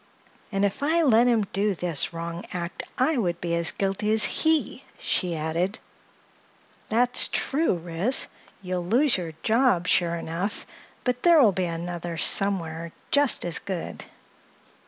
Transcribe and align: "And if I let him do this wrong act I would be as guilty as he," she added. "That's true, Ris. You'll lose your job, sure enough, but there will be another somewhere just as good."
"And 0.51 0.65
if 0.65 0.81
I 0.81 1.03
let 1.03 1.27
him 1.27 1.43
do 1.53 1.75
this 1.75 2.11
wrong 2.11 2.43
act 2.51 2.81
I 2.97 3.17
would 3.17 3.39
be 3.39 3.53
as 3.53 3.71
guilty 3.71 4.11
as 4.13 4.23
he," 4.25 4.83
she 4.97 5.35
added. 5.35 5.77
"That's 6.89 7.27
true, 7.27 7.75
Ris. 7.75 8.25
You'll 8.63 8.83
lose 8.85 9.15
your 9.15 9.33
job, 9.43 9.85
sure 9.87 10.15
enough, 10.15 10.65
but 11.03 11.21
there 11.21 11.39
will 11.39 11.51
be 11.51 11.65
another 11.65 12.17
somewhere 12.17 12.91
just 13.11 13.45
as 13.45 13.59
good." 13.59 14.05